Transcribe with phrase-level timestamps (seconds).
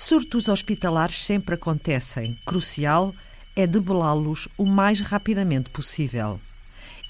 [0.00, 2.38] Surtos hospitalares sempre acontecem.
[2.46, 3.12] Crucial
[3.56, 6.40] é debelá-los o mais rapidamente possível.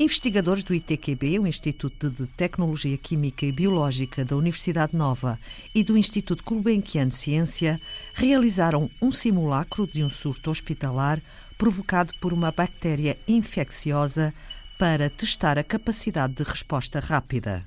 [0.01, 5.38] Investigadores do ITQB, o Instituto de Tecnologia Química e Biológica da Universidade Nova
[5.74, 7.78] e do Instituto Gulbenkian de Ciência,
[8.14, 11.21] realizaram um simulacro de um surto hospitalar
[11.59, 14.32] provocado por uma bactéria infecciosa
[14.78, 17.66] para testar a capacidade de resposta rápida.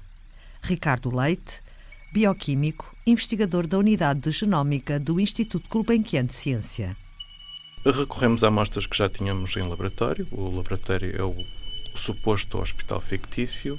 [0.64, 1.62] Ricardo Leite,
[2.12, 6.98] bioquímico, investigador da Unidade de Genómica do Instituto Gulbenkian de Ciência.
[7.86, 10.28] Recorremos a amostras que já tínhamos em laboratório.
[10.32, 11.36] O laboratório é o,
[11.96, 13.78] suposto hospital fictício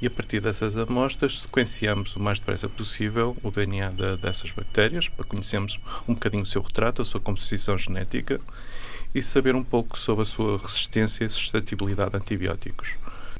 [0.00, 5.08] e a partir dessas amostras sequenciamos o mais depressa possível o DNA de, dessas bactérias
[5.08, 8.40] para conhecermos um bocadinho o seu retrato, a sua composição genética
[9.14, 12.90] e saber um pouco sobre a sua resistência e suscetibilidade a antibióticos.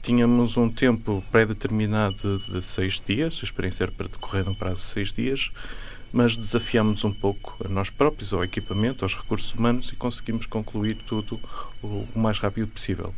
[0.03, 4.91] Tínhamos um tempo pré-determinado de seis dias, a experiência era para decorrer num prazo de
[4.91, 5.51] seis dias,
[6.13, 10.97] mas desafiámos um pouco a nós próprios, ao equipamento, aos recursos humanos e conseguimos concluir
[11.07, 11.39] tudo
[11.83, 13.13] o mais rápido possível.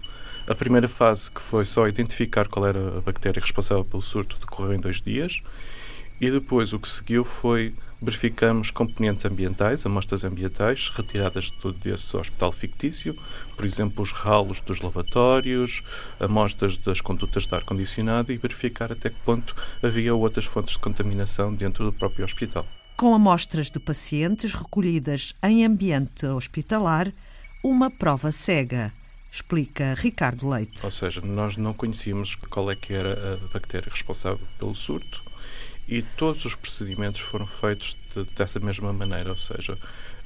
[0.48, 4.74] A primeira fase, que foi só identificar qual era a bactéria responsável pelo surto, decorreu
[4.74, 5.42] em dois dias,
[6.20, 13.16] e depois o que seguiu foi verificamos componentes ambientais, amostras ambientais retiradas desse hospital fictício,
[13.56, 15.82] por exemplo, os ralos dos lavatórios,
[16.18, 21.54] amostras das condutas de ar-condicionado e verificar até que ponto havia outras fontes de contaminação
[21.54, 22.66] dentro do próprio hospital.
[22.96, 27.12] Com amostras de pacientes recolhidas em ambiente hospitalar,
[27.62, 28.92] uma prova cega
[29.30, 30.84] explica Ricardo Leite.
[30.84, 35.22] Ou seja, nós não conhecíamos qual é que era a bactéria responsável pelo surto,
[35.90, 39.76] e todos os procedimentos foram feitos de, dessa mesma maneira, ou seja,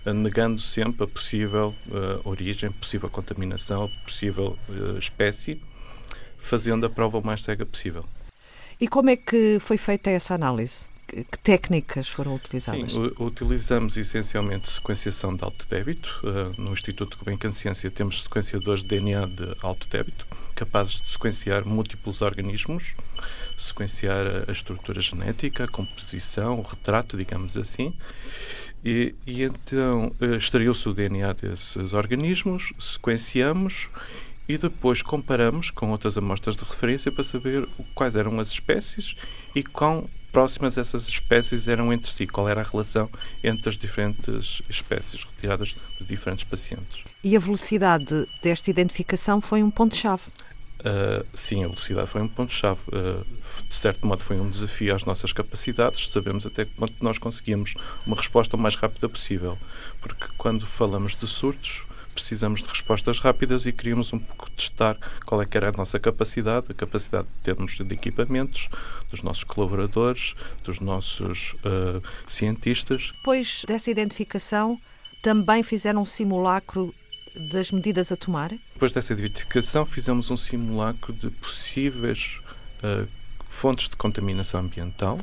[0.05, 5.59] negando sempre a possível uh, origem, possível contaminação, possível uh, espécie,
[6.37, 8.05] fazendo a prova o mais cega possível.
[8.79, 10.87] E como é que foi feita essa análise?
[11.07, 12.93] Que técnicas foram utilizadas?
[12.93, 16.21] Sim, utilizamos essencialmente sequenciação de alto débito.
[16.23, 21.09] Uh, no Instituto de Gulbenkian Ciência temos sequenciadores de DNA de alto débito, capazes de
[21.09, 22.95] sequenciar múltiplos organismos,
[23.59, 27.95] sequenciar a estrutura genética, a composição, o retrato, digamos assim.
[28.85, 33.89] E, e então extraiu-se o DNA desses organismos, sequenciamos
[34.49, 39.17] e depois comparamos com outras amostras de referência para saber quais eram as espécies
[39.55, 43.09] e quão próximas essas espécies eram entre si, qual era a relação
[43.43, 47.05] entre as diferentes espécies retiradas de diferentes pacientes.
[47.23, 50.25] E a velocidade desta identificação foi um ponto-chave?
[50.81, 52.81] Uh, sim, a velocidade foi um ponto-chave.
[52.89, 53.25] Uh,
[53.69, 56.11] de certo modo, foi um desafio às nossas capacidades.
[56.11, 57.75] Sabemos até que ponto nós conseguimos
[58.05, 59.57] uma resposta o mais rápida possível.
[60.03, 61.83] Porque quando falamos de surtos,
[62.15, 65.99] precisamos de respostas rápidas e queríamos um pouco testar qual é que era a nossa
[65.99, 68.69] capacidade, a capacidade de termos de equipamentos,
[69.11, 73.13] dos nossos colaboradores, dos nossos uh, cientistas.
[73.17, 74.81] Depois dessa identificação,
[75.21, 76.95] também fizeram um simulacro
[77.51, 78.51] das medidas a tomar?
[78.75, 82.41] Depois dessa identificação, fizemos um simulacro de possíveis
[82.83, 83.09] uh,
[83.49, 85.19] fontes de contaminação ambiental.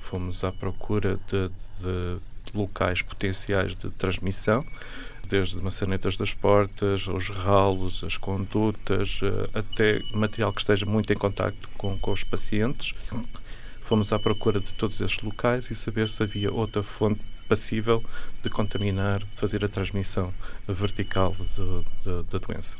[0.00, 1.48] Fomos à procura de,
[1.78, 2.20] de
[2.56, 4.62] locais potenciais de transmissão
[5.30, 11.16] desde maçanetas das portas, os ralos, as condutas, eh, até material que esteja muito em
[11.16, 12.92] contacto com, com os pacientes.
[13.82, 18.04] Fomos à procura de todos estes locais e saber se havia outra fonte passível
[18.42, 20.32] de contaminar, de fazer a transmissão
[20.68, 21.34] vertical
[22.30, 22.76] da doença.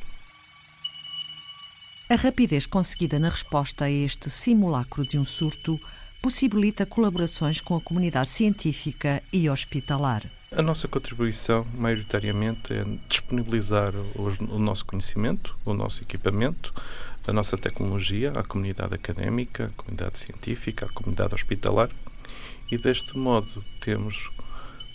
[2.09, 5.81] A rapidez conseguida na resposta a este simulacro de um surto
[6.21, 10.40] possibilita colaborações com a comunidade científica e hospitalar.
[10.53, 16.75] A nossa contribuição, maioritariamente, é disponibilizar o, nosso conhecimento, o nosso equipamento,
[17.25, 21.89] a nossa tecnologia à comunidade académica, à comunidade científica, à comunidade hospitalar
[22.69, 24.29] e, deste modo, temos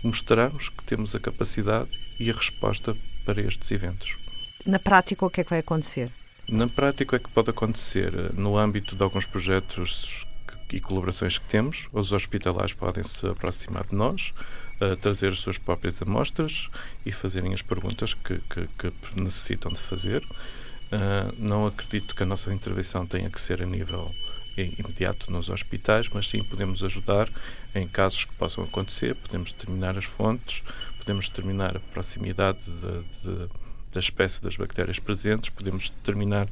[0.03, 1.89] mostramos que temos a capacidade
[2.19, 2.93] e a resposta
[3.23, 4.17] para estes eventos.
[4.65, 6.11] Na prática, o que é que vai acontecer?
[6.49, 8.33] Na prática, o que é que pode acontecer?
[8.33, 10.25] No âmbito de alguns projetos
[10.71, 14.33] e colaborações que temos, os hospitalares podem se aproximar de nós,
[15.01, 16.69] trazer as suas próprias amostras
[17.05, 20.23] e fazerem as perguntas que, que, que necessitam de fazer.
[20.85, 24.13] Uh, não acredito que a nossa intervenção tenha que ser a nível
[24.57, 27.29] imediato nos hospitais, mas sim podemos ajudar
[27.73, 30.63] em casos que possam acontecer, podemos determinar as fontes,
[30.97, 33.49] podemos determinar a proximidade de, de,
[33.91, 36.47] da espécie das bactérias presentes, podemos determinar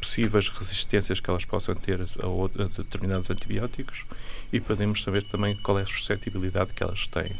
[0.00, 4.04] possíveis resistências que elas possam ter a, a determinados antibióticos
[4.52, 7.32] e podemos saber também qual é a suscetibilidade que elas têm.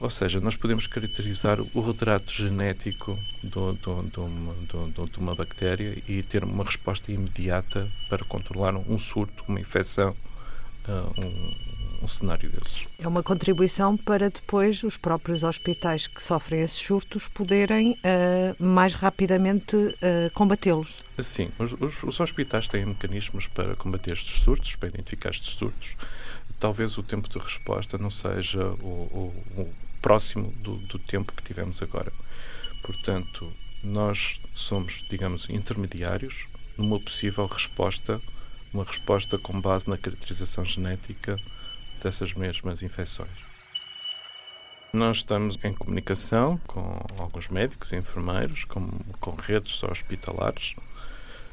[0.00, 6.22] Ou seja, nós podemos caracterizar o retrato genético do, do, do, de uma bactéria e
[6.22, 10.14] ter uma resposta imediata para controlar um surto, uma infecção,
[10.88, 12.86] uh, um, um cenário desses.
[12.96, 18.94] É uma contribuição para depois os próprios hospitais que sofrem esses surtos poderem uh, mais
[18.94, 20.98] rapidamente uh, combatê-los.
[21.20, 25.96] Sim, os, os, os, hospitais têm mecanismos para combater estes surtos, para identificar estes surtos.
[26.60, 31.42] Talvez o tempo de resposta não seja o, o, o próximo do, do tempo que
[31.42, 32.12] tivemos agora.
[32.82, 33.52] Portanto,
[33.82, 36.46] nós somos, digamos, intermediários
[36.76, 38.20] numa possível resposta,
[38.72, 41.38] uma resposta com base na caracterização genética
[42.02, 43.48] dessas mesmas infecções.
[44.92, 48.88] Nós estamos em comunicação com alguns médicos e enfermeiros, com,
[49.20, 50.74] com redes hospitalares.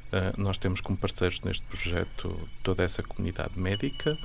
[0.05, 4.17] Uh, nós temos como parceiros neste projeto toda essa comunidade médica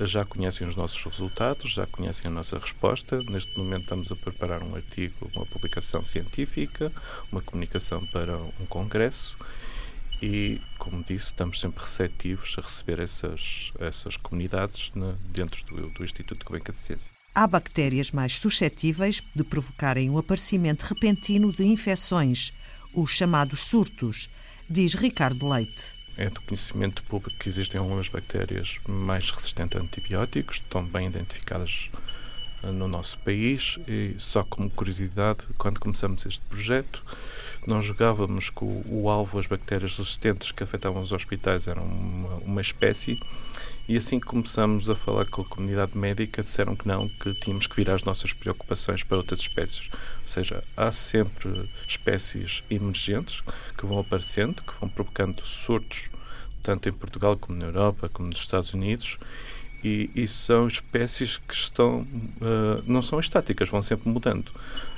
[0.00, 3.22] já conhecem os nossos resultados, já conhecem a nossa resposta.
[3.24, 6.92] Neste momento estamos a preparar um artigo, uma publicação científica,
[7.30, 9.36] uma comunicação para um congresso
[10.20, 16.04] e, como disse, estamos sempre receptivos a receber essas, essas comunidades né, dentro do, do
[16.04, 17.12] Instituto de Cobenca de Ciência.
[17.34, 22.52] Há bactérias mais suscetíveis de provocarem o um aparecimento repentino de infecções,
[22.92, 24.28] os chamados surtos,
[24.68, 30.56] diz Ricardo Leite é do conhecimento público que existem algumas bactérias mais resistentes a antibióticos,
[30.56, 31.90] estão bem identificadas
[32.62, 37.02] eh, no nosso país e só como curiosidade, quando começamos este projeto,
[37.66, 42.34] nós jogávamos que o, o alvo, as bactérias resistentes que afetavam os hospitais eram uma,
[42.36, 43.18] uma espécie
[43.88, 47.66] e assim que começamos a falar com a comunidade médica, disseram que não, que tínhamos
[47.66, 49.90] que virar as nossas preocupações para outras espécies.
[50.22, 53.42] Ou seja, há sempre espécies emergentes
[53.76, 56.10] que vão aparecendo, que vão provocando surtos,
[56.62, 59.18] tanto em Portugal como na Europa, como nos Estados Unidos,
[59.82, 64.48] e, e são espécies que estão uh, não são estáticas, vão sempre mudando.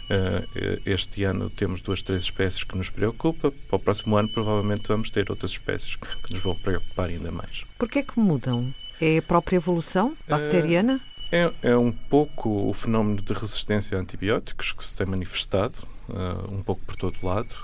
[0.04, 3.50] Uh, este ano temos duas, três espécies que nos preocupa.
[3.50, 7.64] Para o próximo ano, provavelmente, vamos ter outras espécies que nos vão preocupar ainda mais.
[7.78, 8.74] Por que é que mudam?
[9.00, 10.96] É a própria evolução bacteriana?
[10.96, 15.74] Uh, é, é, um pouco o fenómeno de resistência a antibióticos que se tem manifestado,
[16.08, 17.54] uh, um pouco por todo lado.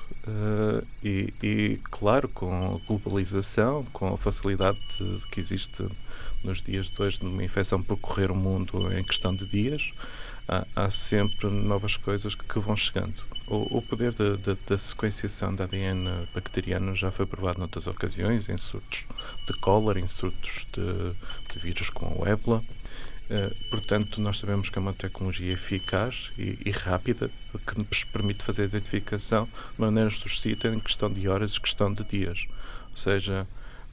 [1.02, 5.82] E, e, claro, com a globalização, com a facilidade de, que existe
[6.42, 9.92] nos dias de hoje de uma infecção percorrer o mundo em questão de dias,
[10.48, 13.22] há, há sempre novas coisas que, que vão chegando.
[13.46, 19.04] O, o poder da sequenciação da ADN bacteriano já foi provado noutras ocasiões, em surtos
[19.46, 21.12] de cólera, em surtos de,
[21.52, 22.62] de vírus com a ébola.
[23.30, 27.30] Uh, portanto, nós sabemos que é uma tecnologia eficaz e, e, rápida
[27.64, 31.92] que nos permite fazer a identificação de maneira suscita em questão de horas e questão
[31.92, 32.48] de dias.
[32.90, 33.46] Ou seja,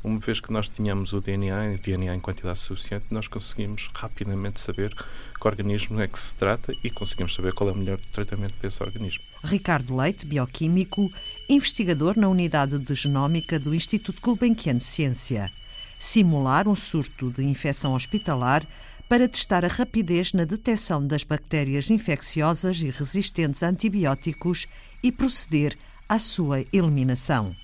[0.03, 4.59] uma vez que nós tínhamos o DNA, o DNA em quantidade suficiente, nós conseguimos rapidamente
[4.59, 8.53] saber que organismo é que se trata e conseguimos saber qual é o melhor tratamento
[8.55, 9.23] para esse organismo.
[9.43, 11.11] Ricardo Leite, bioquímico,
[11.49, 15.51] investigador na unidade de genómica do Instituto Gulbenkian de Ciência.
[15.99, 18.65] Simular um surto de infecção hospitalar
[19.09, 24.67] para testar a rapidez na detecção das bactérias infecciosas e resistentes a antibióticos
[25.01, 25.77] e proceder
[26.09, 27.55] à sua eliminação.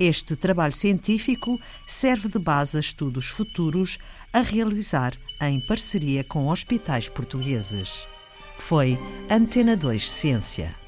[0.00, 3.98] Este trabalho científico serve de base a estudos futuros
[4.32, 8.08] a realizar em parceria com hospitais portugueses.
[8.56, 8.98] Foi
[9.28, 10.79] Antena 2 Ciência.